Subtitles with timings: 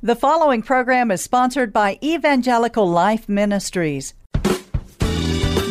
[0.00, 4.14] The following program is sponsored by Evangelical Life Ministries.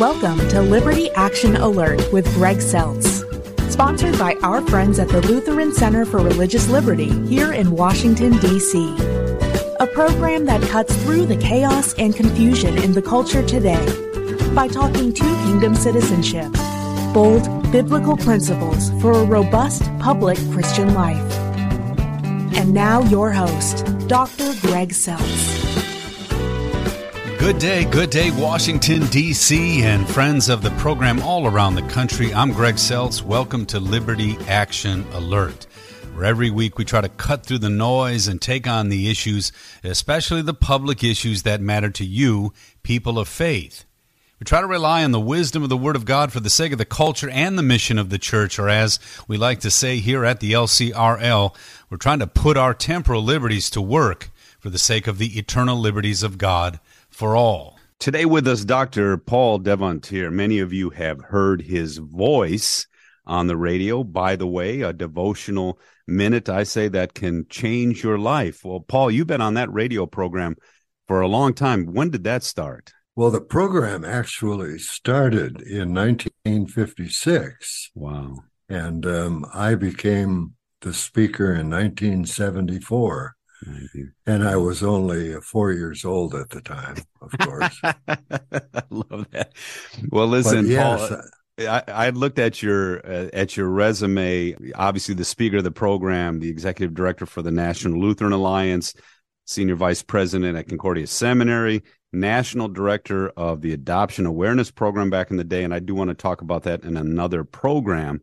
[0.02, 3.24] Welcome to Liberty Action Alert with Greg Seltz.
[3.72, 8.98] Sponsored by our friends at the Lutheran Center for Religious Liberty here in Washington, D.C.
[9.80, 13.86] A program that cuts through the chaos and confusion in the culture today
[14.54, 16.52] by talking to kingdom citizenship,
[17.14, 21.27] bold biblical principles for a robust public Christian life.
[22.56, 24.54] And now, your host, Dr.
[24.62, 25.68] Greg Seltz.
[27.40, 32.34] Good day, good day, Washington, D.C., and friends of the program all around the country.
[32.34, 33.22] I'm Greg Seltz.
[33.22, 35.66] Welcome to Liberty Action Alert,
[36.14, 39.52] where every week we try to cut through the noise and take on the issues,
[39.84, 43.86] especially the public issues that matter to you, people of faith.
[44.40, 46.72] We try to rely on the wisdom of the Word of God for the sake
[46.72, 49.98] of the culture and the mission of the church, or as we like to say
[49.98, 51.56] here at the LCRL,
[51.90, 55.76] we're trying to put our temporal liberties to work for the sake of the eternal
[55.76, 57.80] liberties of God for all.
[57.98, 59.18] Today with us, Dr.
[59.18, 60.32] Paul Devantier.
[60.32, 62.86] Many of you have heard his voice
[63.26, 64.04] on the radio.
[64.04, 68.64] By the way, a devotional minute, I say, that can change your life.
[68.64, 70.58] Well, Paul, you've been on that radio program
[71.08, 71.88] for a long time.
[71.88, 72.94] When did that start?
[73.18, 77.90] Well, the program actually started in 1956.
[77.96, 78.44] Wow.
[78.70, 83.36] And um, I became the speaker in 1974.
[84.28, 87.80] And I was only four years old at the time, of course.
[87.84, 89.52] I love that.
[90.12, 91.22] Well, listen, yes, Paul,
[91.68, 94.56] I, I looked at your uh, at your resume.
[94.76, 98.94] Obviously, the speaker of the program, the executive director for the National Lutheran Alliance,
[99.46, 101.82] senior vice president at Concordia Seminary,
[102.14, 106.10] national director of the Adoption Awareness Program back in the day, and I do want
[106.10, 108.22] to talk about that in another program.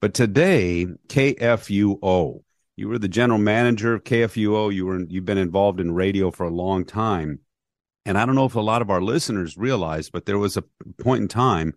[0.00, 2.42] But today, KFUO,
[2.76, 4.74] you were the general manager of KFUO.
[4.74, 7.40] You were you've been involved in radio for a long time,
[8.04, 10.64] and I don't know if a lot of our listeners realize, but there was a
[10.98, 11.74] point in time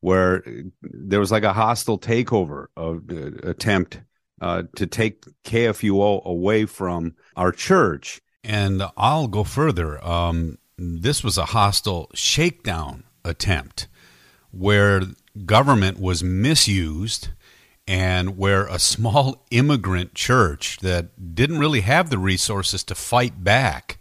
[0.00, 0.42] where
[0.82, 4.00] there was like a hostile takeover of uh, attempt
[4.40, 8.20] uh, to take KFUO away from our church.
[8.42, 10.02] And I'll go further.
[10.02, 13.86] Um, this was a hostile shakedown attempt
[14.50, 15.02] where
[15.44, 17.28] government was misused
[17.86, 23.98] and where a small immigrant church that didn't really have the resources to fight back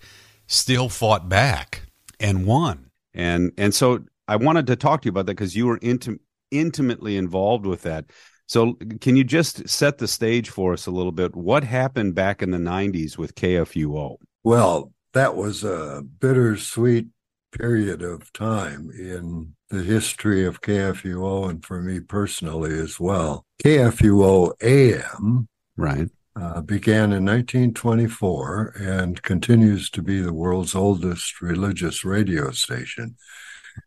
[0.47, 1.83] still fought back
[2.19, 2.89] and won.
[3.13, 6.19] And and so I wanted to talk to you about that because you were intim-
[6.49, 8.05] intimately involved with that.
[8.47, 11.35] So can you just set the stage for us a little bit?
[11.35, 14.17] What happened back in the 90s with KFUO?
[14.43, 17.07] Well, that was a bittersweet
[17.51, 23.45] period of time in the history of KFUO and for me personally as well.
[23.63, 25.47] KFUO AM
[25.77, 26.09] Right.
[26.35, 33.15] uh, began in 1924 and continues to be the world's oldest religious radio station.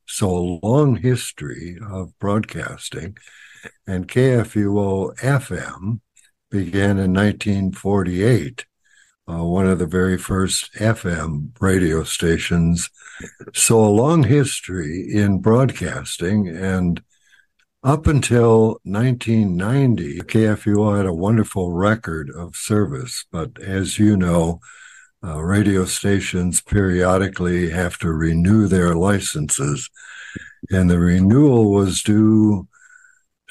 [0.06, 3.16] So, a long history of broadcasting.
[3.86, 6.00] And KFUO FM
[6.50, 8.64] began in 1948
[9.28, 12.90] uh, one of the very first FM radio stations.
[13.54, 16.48] So, a long history in broadcasting.
[16.48, 17.02] And
[17.84, 23.24] up until 1990, KFUO had a wonderful record of service.
[23.30, 24.60] But as you know,
[25.24, 29.88] uh, radio stations periodically have to renew their licenses.
[30.70, 32.66] And the renewal was due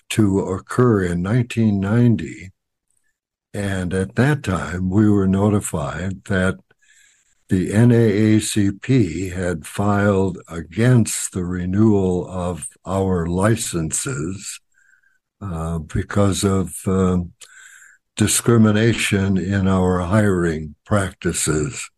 [0.09, 2.51] to occur in 1990
[3.53, 6.59] and at that time, we were notified that
[7.49, 14.61] the NAACP had filed against the renewal of our licenses
[15.41, 17.17] uh, because of uh,
[18.15, 21.89] discrimination in our hiring practices.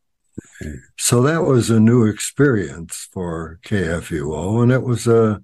[0.97, 5.43] So that was a new experience for KFUO, and it was a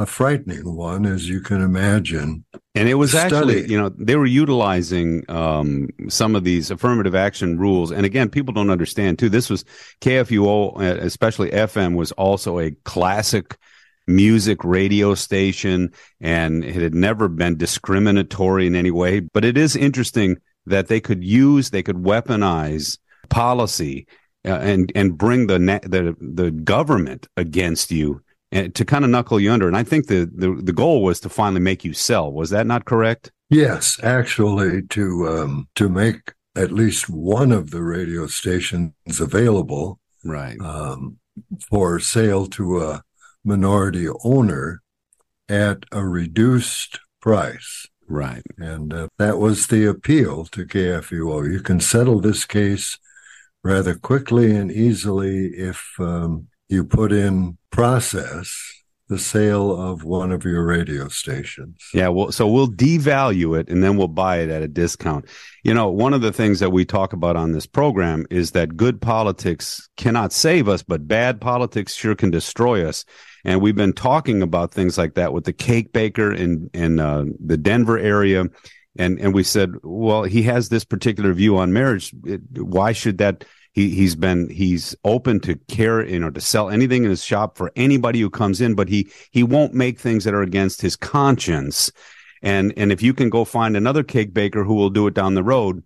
[0.00, 2.44] a frightening one, as you can imagine.
[2.74, 3.34] And it was Study.
[3.34, 7.90] actually, you know, they were utilizing um, some of these affirmative action rules.
[7.90, 9.28] And again, people don't understand too.
[9.28, 9.64] This was
[10.00, 13.58] KFUO, uh, especially FM, was also a classic
[14.06, 19.20] music radio station, and it had never been discriminatory in any way.
[19.20, 22.98] But it is interesting that they could use, they could weaponize
[23.28, 24.06] policy
[24.46, 28.22] uh, and and bring the na- the the government against you
[28.52, 29.68] to kind of knuckle you under.
[29.68, 32.32] And I think the, the, the goal was to finally make you sell.
[32.32, 33.30] Was that not correct?
[33.48, 40.60] Yes, actually, to um, to make at least one of the radio stations available Right.
[40.60, 41.18] um,
[41.68, 43.02] for sale to a
[43.44, 44.82] minority owner
[45.48, 47.86] at a reduced price.
[48.08, 48.42] Right.
[48.58, 51.50] And uh, that was the appeal to KFUO.
[51.50, 52.98] You can settle this case
[53.62, 60.44] rather quickly and easily if um, you put in process the sale of one of
[60.44, 61.88] your radio stations.
[61.92, 65.24] Yeah, well, so we'll devalue it and then we'll buy it at a discount.
[65.64, 68.76] You know, one of the things that we talk about on this program is that
[68.76, 73.04] good politics cannot save us, but bad politics sure can destroy us.
[73.44, 77.24] And we've been talking about things like that with the cake baker in in uh,
[77.44, 78.44] the Denver area,
[78.98, 82.14] and and we said, well, he has this particular view on marriage.
[82.56, 83.44] Why should that?
[83.72, 87.56] He he's been he's open to care you know to sell anything in his shop
[87.56, 90.96] for anybody who comes in, but he he won't make things that are against his
[90.96, 91.92] conscience.
[92.42, 95.34] And and if you can go find another cake baker who will do it down
[95.34, 95.84] the road,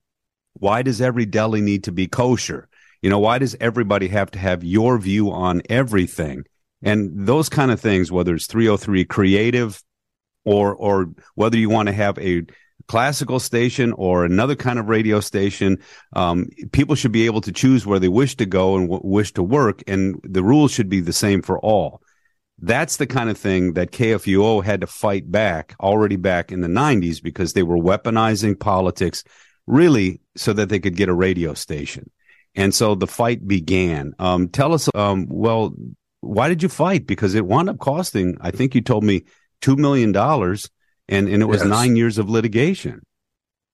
[0.55, 2.69] why does every deli need to be kosher?
[3.03, 6.45] You know, why does everybody have to have your view on everything?
[6.81, 9.83] And those kind of things, whether it's 303 creative
[10.45, 12.45] or or whether you want to have a
[12.87, 15.79] classical station or another kind of radio station.
[16.15, 19.33] Um, people should be able to choose where they wish to go and w- wish
[19.35, 22.01] to work, and the rules should be the same for all.
[22.59, 26.69] That's the kind of thing that KFUO had to fight back already back in the
[26.69, 29.25] 90s because they were weaponizing politics
[29.67, 32.11] really so that they could get a radio station.
[32.55, 34.13] And so the fight began.
[34.19, 35.75] Um, tell us, um, well,
[36.21, 37.07] why did you fight?
[37.07, 39.25] Because it wound up costing, I think you told me,
[39.63, 40.13] $2 million
[41.09, 41.69] and and it was yes.
[41.69, 43.03] nine years of litigation.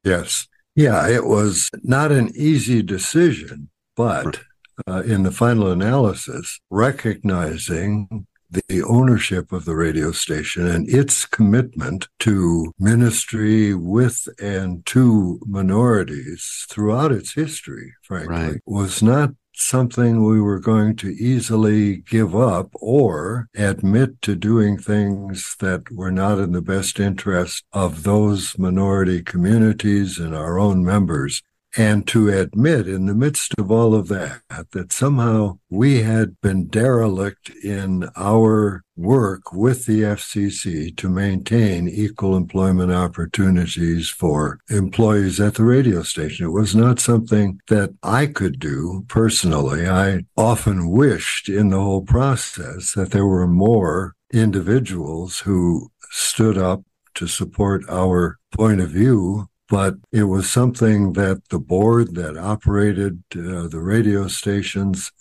[0.05, 4.41] Yes, yeah, it was not an easy decision, but
[4.87, 12.09] uh, in the final analysis, recognizing the ownership of the radio station and its commitment
[12.19, 18.61] to ministry with and to minorities throughout its history, frankly, right.
[18.67, 25.57] was not something we were going to easily give up or admit to doing things
[25.61, 31.43] that were not in the best interest of those minority communities and our own members
[31.77, 34.41] and to admit in the midst of all of that
[34.73, 42.37] that somehow we had been derelict in our work with the FCC to maintain equal
[42.37, 46.47] employment opportunities for employees at the radio station.
[46.47, 49.89] It was not something that I could do personally.
[49.89, 56.83] I often wished in the whole process that there were more individuals who stood up
[57.15, 63.23] to support our point of view but it was something that the board that operated
[63.37, 65.13] uh, the radio stations,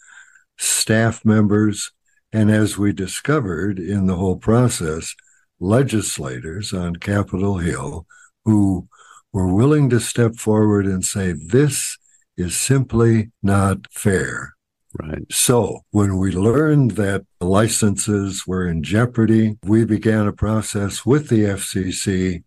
[0.58, 1.92] staff members,
[2.34, 5.16] and as we discovered in the whole process,
[5.60, 8.08] legislators on Capitol Hill
[8.44, 8.88] who
[9.32, 11.98] were willing to step forward and say, this
[12.36, 14.56] is simply not fair.
[15.00, 15.26] Right.
[15.30, 21.42] So when we learned that licenses were in jeopardy, we began a process with the
[21.42, 22.44] FCC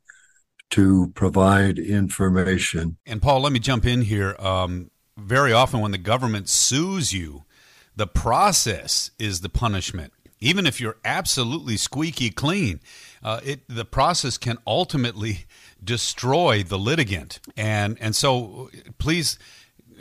[0.73, 2.97] to provide information.
[3.07, 4.35] And Paul, let me jump in here.
[4.39, 7.45] Um, very often, when the government sues you,
[7.95, 10.13] the process is the punishment.
[10.41, 12.81] Even if you're absolutely squeaky clean,
[13.23, 15.45] uh, it the process can ultimately
[15.85, 17.39] destroy the litigant.
[17.57, 19.39] And and so, please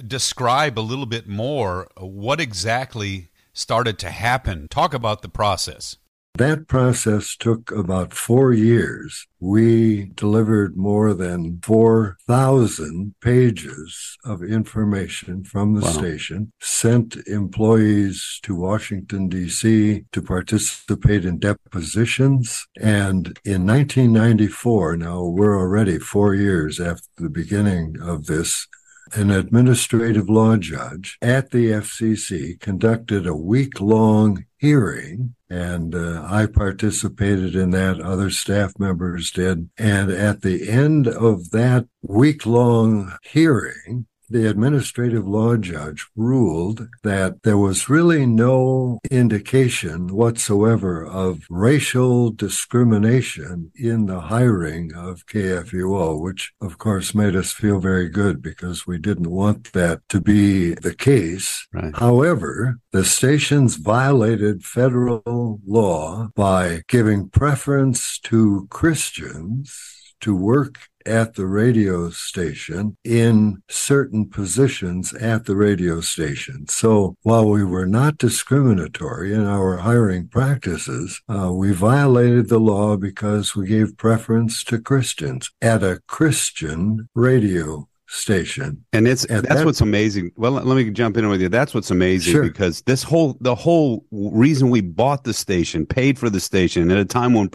[0.08, 4.68] describe a little bit more what exactly started to happen.
[4.70, 5.98] Talk about the process.
[6.36, 9.28] That process took about four years.
[9.40, 15.92] We delivered more than 4,000 pages of information from the wow.
[15.92, 20.06] station, sent employees to Washington, D.C.
[20.12, 22.66] to participate in depositions.
[22.80, 28.68] And in 1994, now we're already four years after the beginning of this,
[29.14, 36.46] an administrative law judge at the FCC conducted a week long hearing and uh, I
[36.46, 38.00] participated in that.
[38.00, 39.70] Other staff members did.
[39.78, 47.44] And at the end of that week long hearing, the administrative law judge ruled that
[47.44, 56.54] there was really no indication whatsoever of racial discrimination in the hiring of KFUO, which
[56.62, 60.96] of course made us feel very good because we didn't want that to be the
[60.96, 61.68] case.
[61.74, 61.96] Right.
[61.96, 71.46] However, the stations violated federal law by giving preference to Christians to work at the
[71.46, 76.68] radio station in certain positions at the radio station.
[76.68, 82.98] So while we were not discriminatory in our hiring practices, uh, we violated the law
[82.98, 88.84] because we gave preference to Christians at a Christian radio station.
[88.92, 90.32] And it's and that's that, what's amazing.
[90.36, 91.48] Well, let me jump in with you.
[91.50, 92.44] That's what's amazing sure.
[92.44, 96.98] because this whole the whole reason we bought the station, paid for the station at
[96.98, 97.50] a time when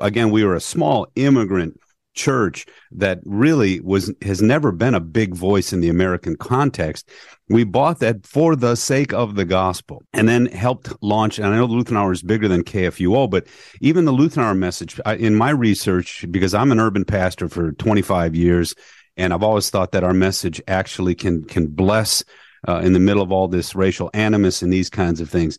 [0.00, 1.78] again we were a small immigrant
[2.18, 7.08] church that really was has never been a big voice in the American context.
[7.48, 11.38] We bought that for the sake of the gospel and then helped launch.
[11.38, 13.46] And I know the Lutheran Hour is bigger than KFUO, but
[13.80, 17.72] even the Lutheran Hour message I, in my research, because I'm an urban pastor for
[17.72, 18.74] 25 years,
[19.16, 22.24] and I've always thought that our message actually can, can bless
[22.66, 25.56] uh, in the middle of all this racial animus and these kinds of things.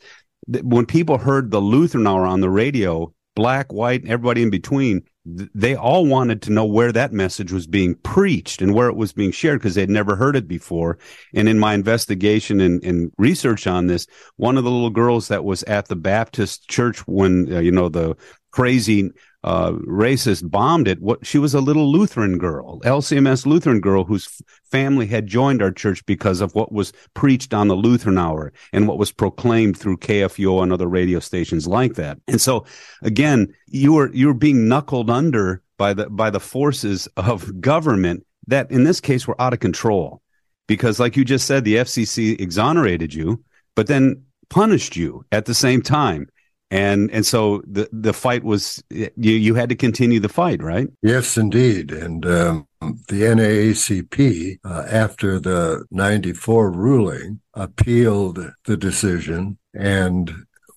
[0.47, 5.73] When people heard the Lutheran Hour on the radio, black, white, everybody in between, they
[5.73, 9.31] all wanted to know where that message was being preached and where it was being
[9.31, 10.97] shared because they'd never heard it before.
[11.33, 15.45] And in my investigation and, and, research on this, one of the little girls that
[15.45, 18.17] was at the Baptist church when, uh, you know, the
[18.51, 19.09] crazy
[19.43, 21.01] uh, racist bombed it.
[21.01, 25.71] What she was a little Lutheran girl, LCMS Lutheran girl, whose family had joined our
[25.71, 29.97] church because of what was preached on the Lutheran Hour and what was proclaimed through
[29.97, 32.17] KFUO and other radio stations like that.
[32.27, 32.65] And so,
[33.01, 38.25] again, you were you were being knuckled under by the by the forces of government
[38.47, 40.21] that, in this case, were out of control.
[40.67, 43.43] Because, like you just said, the FCC exonerated you,
[43.75, 46.27] but then punished you at the same time
[46.71, 50.87] and and so the the fight was you you had to continue the fight, right?
[51.01, 52.25] Yes, indeed, and.
[52.25, 60.31] Um, the NAACP, uh, after the 94 ruling, appealed the decision and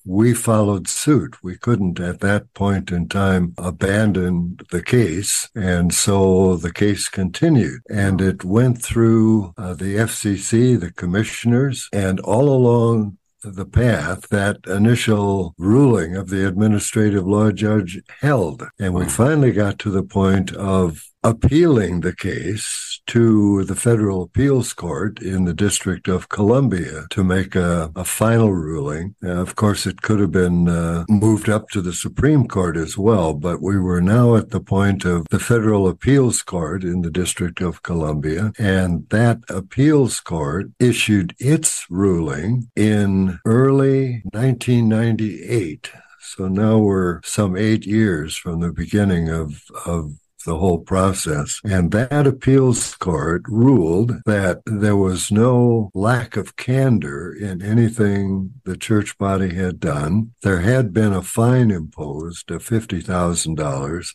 [0.04, 1.42] we followed suit.
[1.42, 5.48] We couldn't at that point in time abandon the case.
[5.54, 12.18] And so the case continued and it went through uh, the FCC, the commissioners, and
[12.20, 18.64] all along the path that initial ruling of the administrative law judge held.
[18.78, 19.08] And we hmm.
[19.08, 25.44] finally got to the point of appealing the case to the federal appeals court in
[25.44, 29.14] the District of Columbia to make a, a final ruling.
[29.22, 32.96] Uh, of course, it could have been uh, moved up to the Supreme Court as
[32.96, 37.10] well, but we were now at the point of the federal appeals court in the
[37.10, 45.90] District of Columbia, and that appeals court issued its ruling in early 1998.
[46.20, 51.60] So now we're some eight years from the beginning of, of the whole process.
[51.64, 58.76] And that appeals court ruled that there was no lack of candor in anything the
[58.76, 60.32] church body had done.
[60.42, 64.14] There had been a fine imposed of $50,000.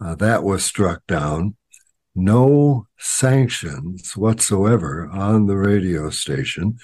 [0.00, 1.56] Uh, that was struck down.
[2.14, 6.78] No sanctions whatsoever on the radio station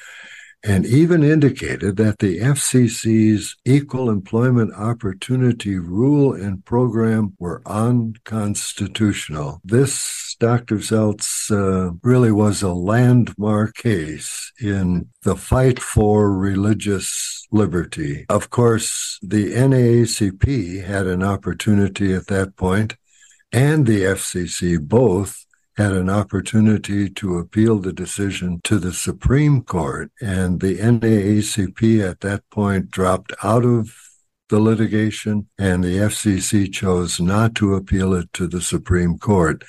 [0.62, 9.60] and even indicated that the FCC's Equal Employment Opportunity Rule and Program were unconstitutional.
[9.64, 10.76] This, Dr.
[10.76, 18.26] Seltz, uh, really was a landmark case in the fight for religious liberty.
[18.28, 22.96] Of course, the NAACP had an opportunity at that point,
[23.52, 25.46] and the FCC both
[25.80, 32.20] had an opportunity to appeal the decision to the Supreme Court, and the NAACP at
[32.20, 33.96] that point dropped out of
[34.50, 39.64] the litigation, and the FCC chose not to appeal it to the Supreme Court.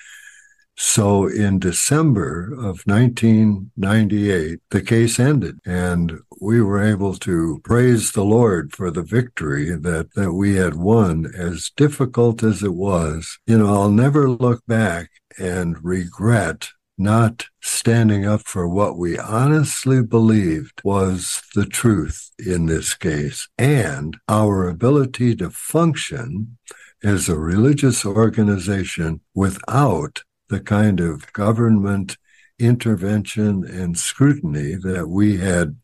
[0.75, 8.25] So in December of 1998, the case ended and we were able to praise the
[8.25, 13.37] Lord for the victory that, that we had won as difficult as it was.
[13.45, 20.03] You know, I'll never look back and regret not standing up for what we honestly
[20.03, 26.57] believed was the truth in this case and our ability to function
[27.03, 32.17] as a religious organization without the kind of government
[32.59, 35.75] intervention and scrutiny that we had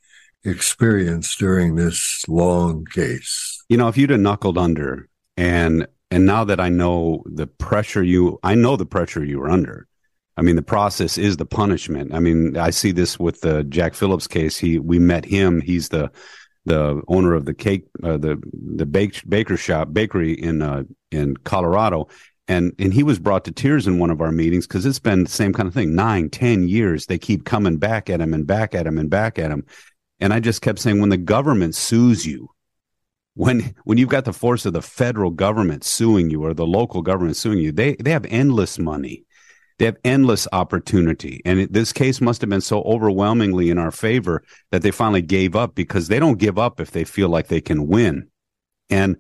[0.44, 3.64] experienced during this long case.
[3.70, 8.04] You know, if you'd have knuckled under and and now that I know the pressure
[8.04, 9.88] you I know the pressure you were under.
[10.40, 12.14] I mean, the process is the punishment.
[12.14, 14.58] I mean, I see this with the Jack Phillips case.
[14.58, 15.62] He we met him.
[15.62, 16.12] He's the
[16.66, 21.36] the owner of the cake uh, the the bake, baker shop bakery in uh, in
[21.38, 22.08] Colorado
[22.48, 25.24] and and he was brought to tears in one of our meetings because it's been
[25.24, 28.48] the same kind of thing nine ten years they keep coming back at him and
[28.48, 29.66] back at him and back at him
[30.20, 32.50] and i just kept saying when the government sues you
[33.38, 37.02] when when you've got the force of the federal government suing you or the local
[37.02, 39.24] government suing you they they have endless money
[39.78, 43.92] they have endless opportunity and it, this case must have been so overwhelmingly in our
[43.92, 47.48] favor that they finally gave up because they don't give up if they feel like
[47.48, 48.28] they can win
[48.90, 49.18] and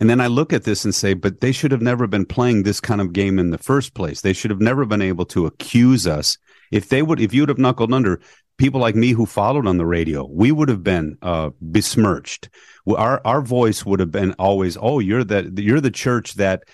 [0.00, 2.62] and then I look at this and say, but they should have never been playing
[2.62, 4.20] this kind of game in the first place.
[4.20, 6.38] They should have never been able to accuse us.
[6.70, 8.20] If they would, if you would have knuckled under,
[8.58, 12.50] people like me who followed on the radio, we would have been uh, besmirched.
[12.86, 16.64] Our our voice would have been always, oh, you're the you're the church that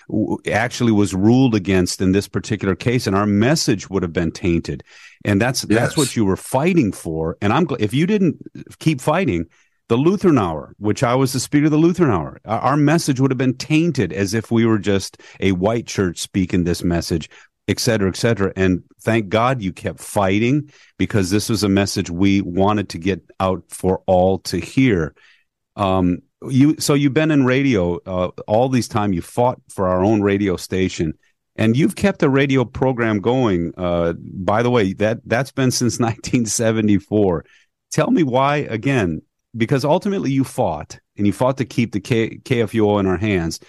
[0.51, 4.83] actually was ruled against in this particular case, and our message would have been tainted.
[5.23, 5.79] And that's yes.
[5.79, 7.37] that's what you were fighting for.
[7.41, 8.37] And I'm if you didn't
[8.79, 9.45] keep fighting,
[9.87, 13.31] the Lutheran Hour, which I was the speaker of the Lutheran Hour, our message would
[13.31, 17.29] have been tainted as if we were just a white church speaking this message
[17.67, 18.53] et cetera, et cetera.
[18.55, 23.21] And thank God you kept fighting because this was a message we wanted to get
[23.39, 25.15] out for all to hear.
[25.75, 26.19] Um,
[26.49, 29.13] you so you've been in radio uh, all these time.
[29.13, 31.13] You fought for our own radio station,
[31.55, 33.73] and you've kept a radio program going.
[33.77, 37.45] Uh, by the way, that that's been since 1974.
[37.91, 39.21] Tell me why again?
[39.57, 43.59] Because ultimately you fought, and you fought to keep the K- KFUO in our hands,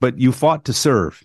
[0.00, 1.22] but you fought to serve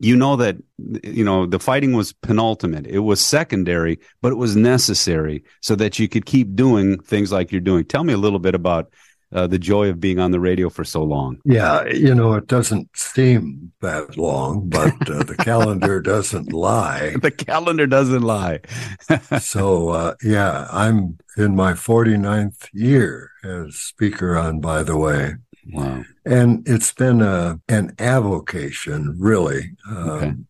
[0.00, 0.56] you know that
[1.04, 2.86] you know the fighting was penultimate.
[2.86, 7.52] It was secondary but it was necessary so that you could keep doing things like
[7.52, 7.84] you're doing.
[7.84, 8.92] Tell me a little bit about
[9.32, 11.38] uh, the joy of being on the radio for so long.
[11.44, 17.14] Yeah you know it doesn't seem that long but uh, the calendar doesn't lie.
[17.20, 18.60] The calendar doesn't lie.
[19.38, 25.34] So uh, yeah i'm in my 49th year as speaker on by the way
[25.72, 26.04] Wow.
[26.24, 29.76] And it's been a, an avocation, really.
[29.90, 30.26] Okay.
[30.28, 30.46] Um,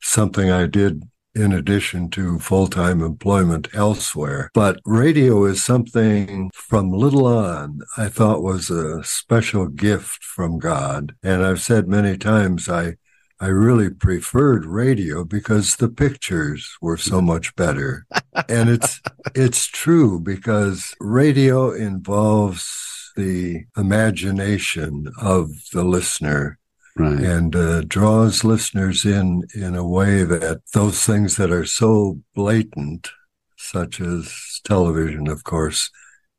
[0.00, 1.02] something I did
[1.34, 4.50] in addition to full time employment elsewhere.
[4.54, 11.14] But radio is something from little on I thought was a special gift from God.
[11.22, 12.96] And I've said many times I
[13.40, 18.06] I really preferred radio because the pictures were so much better.
[18.48, 19.00] and it's
[19.34, 26.58] it's true because radio involves the imagination of the listener
[26.96, 27.18] right.
[27.20, 33.10] and uh, draws listeners in in a way that those things that are so blatant,
[33.56, 35.90] such as television, of course,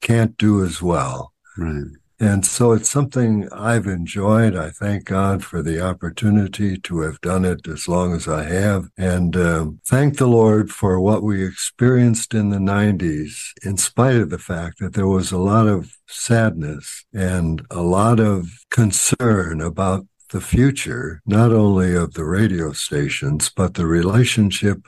[0.02, 1.34] can't do as well.
[1.58, 1.86] Right.
[2.20, 4.56] And so it's something I've enjoyed.
[4.56, 8.88] I thank God for the opportunity to have done it as long as I have.
[8.98, 14.30] And um, thank the Lord for what we experienced in the 90s, in spite of
[14.30, 20.06] the fact that there was a lot of sadness and a lot of concern about
[20.30, 24.80] the future, not only of the radio stations, but the relationship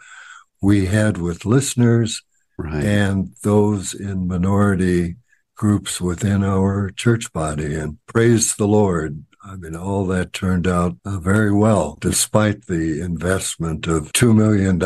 [0.61, 2.23] we had with listeners
[2.57, 2.83] right.
[2.83, 5.15] and those in minority
[5.57, 7.75] groups within our church body.
[7.75, 9.25] And praise the Lord.
[9.43, 14.81] I mean, all that turned out uh, very well, despite the investment of $2 million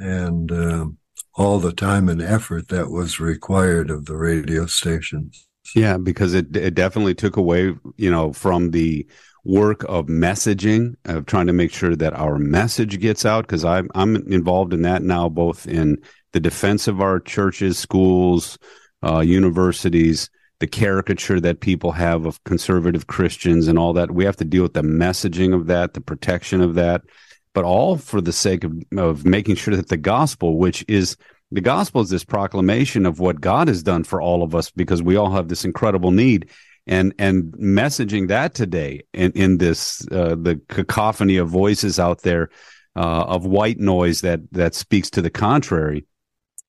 [0.00, 0.86] and uh,
[1.34, 5.46] all the time and effort that was required of the radio stations.
[5.74, 9.06] Yeah, because it, it definitely took away, you know, from the
[9.44, 13.46] work of messaging, of trying to make sure that our message gets out.
[13.46, 15.98] Because I'm, I'm involved in that now, both in
[16.32, 18.58] the defense of our churches, schools,
[19.02, 24.10] uh, universities, the caricature that people have of conservative Christians and all that.
[24.10, 27.02] We have to deal with the messaging of that, the protection of that,
[27.54, 31.16] but all for the sake of, of making sure that the gospel, which is
[31.50, 35.02] the gospel is this proclamation of what God has done for all of us because
[35.02, 36.50] we all have this incredible need.
[36.86, 42.50] And and messaging that today in, in this uh, the cacophony of voices out there
[42.96, 46.06] uh, of white noise that that speaks to the contrary,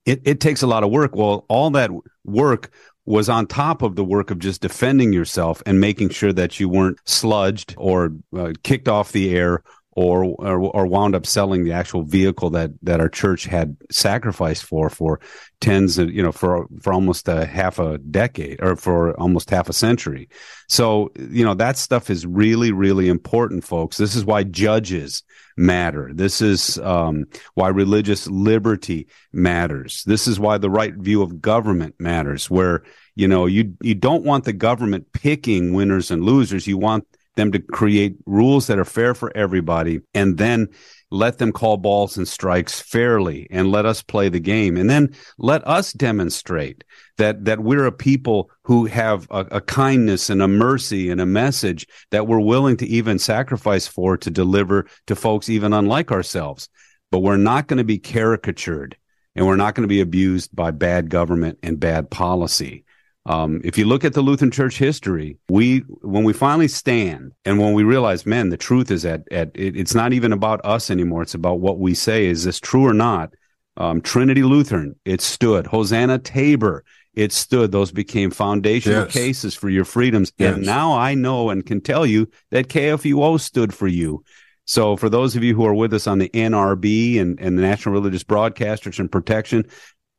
[0.05, 1.15] it, it takes a lot of work.
[1.15, 1.91] Well, all that
[2.23, 2.71] work
[3.05, 6.69] was on top of the work of just defending yourself and making sure that you
[6.69, 11.73] weren't sludged or uh, kicked off the air or, or, or wound up selling the
[11.73, 15.19] actual vehicle that that our church had sacrificed for for
[15.59, 19.67] tens of you know for for almost a half a decade or for almost half
[19.67, 20.29] a century.
[20.69, 23.97] So you know that stuff is really really important folks.
[23.97, 25.23] This is why judges
[25.57, 26.11] matter.
[26.13, 27.25] This is um,
[27.55, 30.03] why religious liberty matters.
[30.05, 32.83] This is why the right view of government matters where
[33.15, 36.65] you know you you don't want the government picking winners and losers.
[36.65, 40.67] You want them to create rules that are fair for everybody and then
[41.11, 44.77] let them call balls and strikes fairly and let us play the game.
[44.77, 46.83] And then let us demonstrate
[47.17, 51.25] that that we're a people who have a, a, kindness and a mercy and a
[51.25, 56.69] message that we're willing to even sacrifice for to deliver to folks even unlike ourselves.
[57.11, 58.95] But we're not going to be caricatured
[59.35, 62.85] and we're not going to be abused by bad government and bad policy
[63.25, 67.59] um, if you look at the Lutheran Church history, we when we finally stand and
[67.59, 70.89] when we realize, man, the truth is at at it, it's not even about us
[70.89, 71.21] anymore.
[71.21, 72.25] It's about what we say.
[72.25, 73.33] Is this true or not?
[73.77, 75.67] Um, Trinity Lutheran, it stood.
[75.67, 77.71] Hosanna Tabor, it stood.
[77.71, 79.13] Those became foundational yes.
[79.13, 80.33] cases for your freedoms.
[80.37, 80.55] Yes.
[80.55, 84.23] And now I know and can tell you that KFUO stood for you.
[84.65, 87.61] So for those of you who are with us on the NRB and, and the
[87.61, 89.65] National Religious Broadcasters and Protection,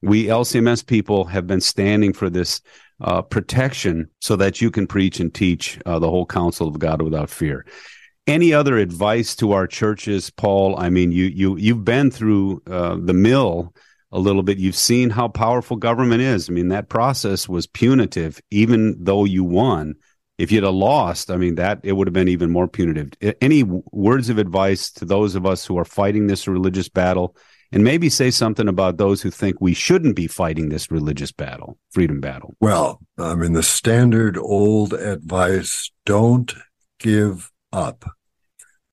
[0.02, 2.60] We LCMS people have been standing for this
[3.00, 7.02] uh, protection so that you can preach and teach uh, the whole counsel of God
[7.02, 7.66] without fear.
[8.26, 10.78] Any other advice to our churches, Paul?
[10.78, 13.74] I mean, you you you've been through uh, the mill
[14.12, 14.58] a little bit.
[14.58, 16.48] You've seen how powerful government is.
[16.48, 19.94] I mean, that process was punitive, even though you won.
[20.38, 23.10] If you'd have lost, I mean, that it would have been even more punitive.
[23.40, 27.36] Any words of advice to those of us who are fighting this religious battle,
[27.72, 31.78] and maybe say something about those who think we shouldn't be fighting this religious battle,
[31.90, 32.54] freedom battle?
[32.60, 36.54] Well, I mean, the standard old advice don't
[36.98, 38.04] give up.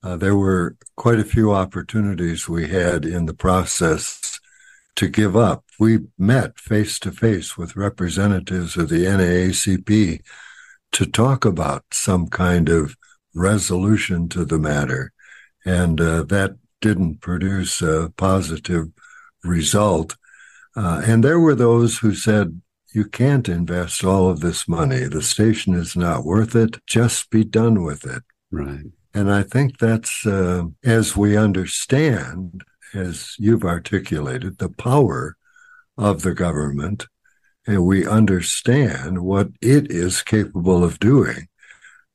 [0.02, 4.40] Uh, there were quite a few opportunities we had in the process
[4.96, 5.66] to give up.
[5.78, 10.22] We met face to face with representatives of the NAACP
[10.94, 12.96] to talk about some kind of
[13.36, 15.12] resolution to the matter.
[15.66, 18.88] And uh, that didn't produce a positive
[19.44, 20.16] result.
[20.76, 22.62] Uh, and there were those who said,
[22.94, 25.04] you can't invest all of this money.
[25.06, 26.78] The station is not worth it.
[26.88, 28.24] Just be done with it.
[28.52, 28.86] Right.
[29.14, 32.64] And I think that's uh, as we understand
[32.94, 35.36] as you've articulated, the power
[35.98, 37.06] of the government,
[37.68, 41.48] and we understand what it is capable of doing.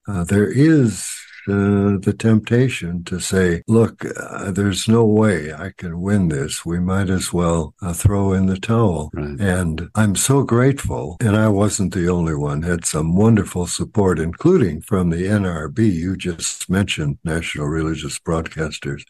[0.08, 1.08] Uh, there is
[1.48, 6.64] uh, the temptation to say, look, uh, there's no way I can win this.
[6.64, 9.10] We might as well uh, throw in the towel.
[9.14, 9.40] Right.
[9.40, 11.16] And I'm so grateful.
[11.20, 15.92] And I wasn't the only one, had some wonderful support, including from the NRB.
[15.92, 19.04] You just mentioned National Religious Broadcasters.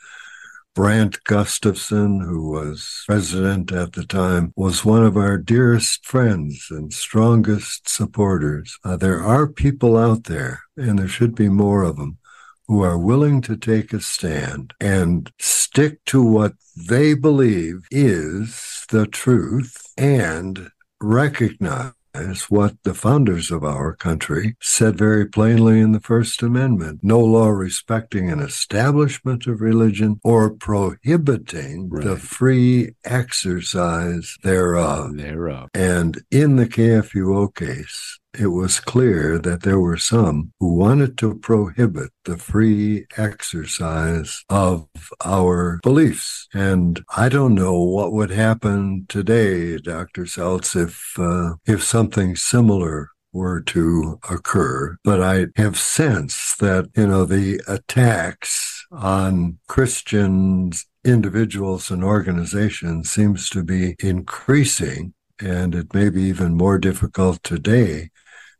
[0.75, 6.93] Brandt Gustafson, who was president at the time, was one of our dearest friends and
[6.93, 8.77] strongest supporters.
[8.85, 12.19] Uh, there are people out there, and there should be more of them,
[12.67, 19.07] who are willing to take a stand and stick to what they believe is the
[19.07, 26.01] truth and recognize is what the founders of our country said very plainly in the
[26.01, 32.05] First Amendment no law respecting an establishment of religion or prohibiting right.
[32.05, 35.17] the free exercise thereof.
[35.17, 35.71] Thereof.
[35.75, 41.39] And in the KFUO case, it was clear that there were some who wanted to
[41.39, 44.89] prohibit the free exercise of
[45.25, 46.49] our beliefs.
[46.53, 50.23] And I don't know what would happen today, Dr.
[50.25, 54.97] Seltz, if, uh, if something similar were to occur.
[55.05, 63.51] But I have sensed that, you know, the attacks on Christians, individuals and organizations seems
[63.51, 65.15] to be increasing.
[65.41, 68.11] And it may be even more difficult today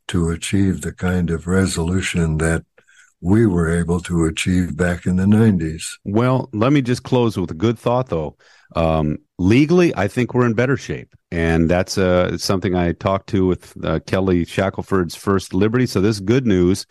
[0.07, 2.63] to achieve the kind of resolution that
[3.21, 5.83] we were able to achieve back in the 90s.
[6.03, 8.37] Well, let me just close with a good thought, though.
[8.75, 11.15] Um, legally, I think we're in better shape.
[11.31, 15.85] And that's uh, something I talked to with uh, Kelly Shackelford's First Liberty.
[15.85, 16.85] So this is good news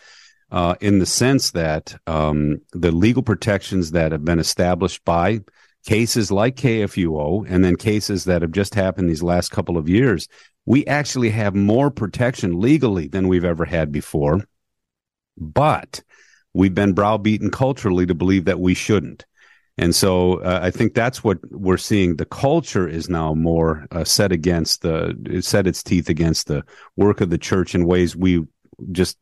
[0.50, 5.40] uh, in the sense that um, the legal protections that have been established by
[5.84, 10.28] cases like KFUO and then cases that have just happened these last couple of years
[10.66, 14.44] we actually have more protection legally than we've ever had before.
[15.36, 16.02] But
[16.52, 19.24] we've been browbeaten culturally to believe that we shouldn't.
[19.76, 22.16] And so uh, I think that's what we're seeing.
[22.16, 26.64] The culture is now more uh, set against the, set its teeth against the
[26.96, 28.44] work of the church in ways we
[28.92, 29.18] just,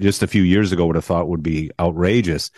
[0.00, 2.50] just a few years ago would have thought would be outrageous.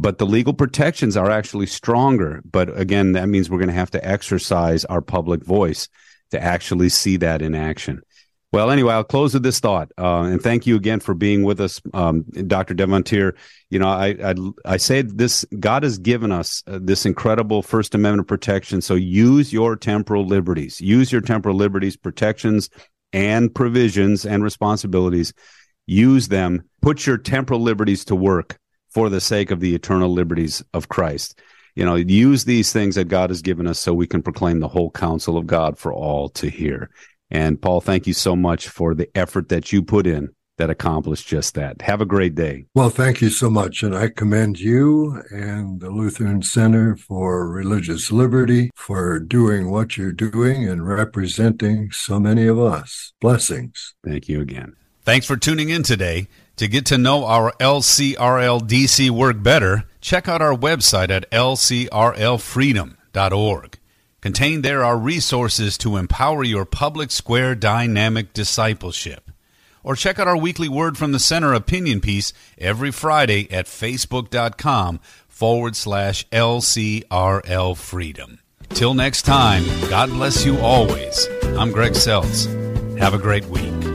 [0.00, 2.40] But the legal protections are actually stronger.
[2.50, 5.90] But again, that means we're going to have to exercise our public voice
[6.30, 8.00] to actually see that in action.
[8.50, 11.60] Well, anyway, I'll close with this thought, uh, and thank you again for being with
[11.60, 12.74] us, um, Dr.
[12.74, 13.36] Devantier.
[13.68, 14.34] You know, I, I,
[14.64, 18.80] I say this: God has given us uh, this incredible First Amendment protection.
[18.80, 22.70] So use your temporal liberties, use your temporal liberties, protections,
[23.12, 25.32] and provisions and responsibilities.
[25.86, 26.62] Use them.
[26.80, 28.59] Put your temporal liberties to work
[28.90, 31.40] for the sake of the eternal liberties of Christ
[31.74, 34.68] you know, use these things that God has given us so we can proclaim the
[34.68, 36.90] whole counsel of God for all to hear.
[37.30, 41.26] And Paul, thank you so much for the effort that you put in that accomplished
[41.26, 41.80] just that.
[41.80, 42.66] Have a great day.
[42.74, 43.82] Well, thank you so much.
[43.82, 50.12] And I commend you and the Lutheran Center for Religious Liberty for doing what you're
[50.12, 53.14] doing and representing so many of us.
[53.20, 53.94] Blessings.
[54.04, 54.79] Thank you again.
[55.02, 56.28] Thanks for tuning in today.
[56.56, 63.78] To get to know our LCRLDC work better, check out our website at lcrlfreedom.org.
[64.20, 69.30] Contained there are resources to empower your public square dynamic discipleship.
[69.82, 75.00] Or check out our weekly Word from the Center opinion piece every Friday at facebook.com
[75.28, 78.40] forward slash LCRL Freedom.
[78.68, 81.26] Till next time, God bless you always.
[81.56, 82.98] I'm Greg Seltz.
[82.98, 83.89] Have a great week.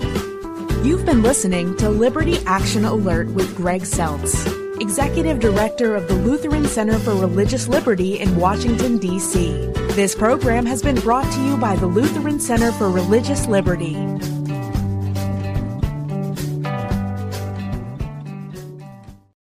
[0.86, 4.46] You've been listening to Liberty Action Alert with Greg Seltz,
[4.80, 9.66] Executive Director of the Lutheran Center for Religious Liberty in Washington, D.C.
[9.94, 13.96] This program has been brought to you by the Lutheran Center for Religious Liberty.